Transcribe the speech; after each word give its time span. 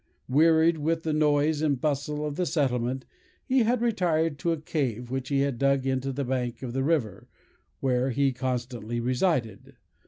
Wearied 0.27 0.79
with 0.79 1.03
the 1.03 1.13
noise 1.13 1.61
and 1.61 1.79
bustle 1.79 2.25
of 2.25 2.35
the 2.35 2.47
settlement, 2.47 3.05
he 3.45 3.59
had 3.59 3.83
retired 3.83 4.39
to 4.39 4.51
a 4.51 4.59
cave, 4.59 5.11
which 5.11 5.29
he 5.29 5.41
had 5.41 5.59
dug 5.59 5.85
into 5.85 6.11
the 6.11 6.25
bank 6.25 6.63
of 6.63 6.73
the 6.73 6.81
river, 6.83 7.29
where 7.81 8.09
he 8.09 8.33
constantly 8.33 8.99
resided. 8.99 9.75